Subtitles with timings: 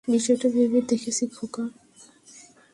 [0.07, 1.63] বিষয়টা ভেবে দেখেছি, খোকা।